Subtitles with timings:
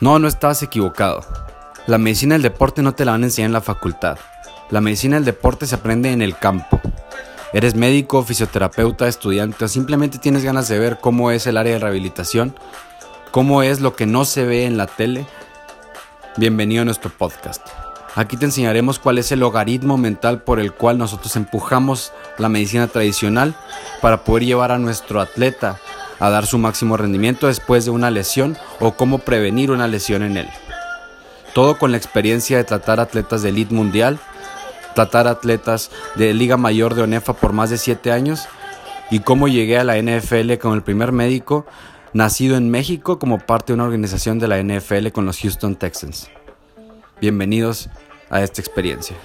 [0.00, 1.20] No, no estabas equivocado.
[1.86, 4.16] La medicina del deporte no te la van a enseñar en la facultad.
[4.70, 6.80] La medicina del deporte se aprende en el campo.
[7.52, 11.80] Eres médico, fisioterapeuta, estudiante o simplemente tienes ganas de ver cómo es el área de
[11.80, 12.56] rehabilitación,
[13.30, 15.26] cómo es lo que no se ve en la tele.
[16.38, 17.60] Bienvenido a nuestro podcast.
[18.14, 22.86] Aquí te enseñaremos cuál es el logaritmo mental por el cual nosotros empujamos la medicina
[22.86, 23.54] tradicional
[24.00, 25.78] para poder llevar a nuestro atleta
[26.20, 30.36] a dar su máximo rendimiento después de una lesión o cómo prevenir una lesión en
[30.36, 30.48] él.
[31.54, 34.20] Todo con la experiencia de tratar atletas de elite mundial,
[34.94, 38.46] tratar atletas de Liga Mayor de ONEFA por más de 7 años
[39.10, 41.66] y cómo llegué a la NFL como el primer médico
[42.12, 46.30] nacido en México como parte de una organización de la NFL con los Houston Texans.
[47.20, 47.88] Bienvenidos
[48.30, 49.16] a esta experiencia.